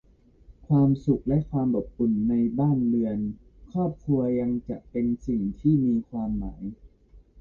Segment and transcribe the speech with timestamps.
[0.67, 3.17] ความสุขและความอบอุ่นในบ้านเรือน
[3.71, 6.63] ครอบครัวยังจะเป็นสิ่งที่มีความหมาย